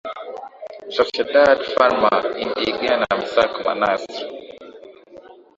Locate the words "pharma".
1.75-2.13